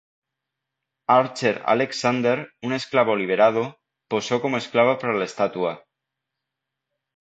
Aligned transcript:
Archer 1.15 1.61
Alexander, 1.73 2.33
un 2.63 2.73
esclavo 2.79 3.15
liberado, 3.15 3.63
posó 4.11 4.35
como 4.41 4.57
esclavo 4.57 4.93
para 4.97 5.13
la 5.19 5.25
estatua. 5.31 5.73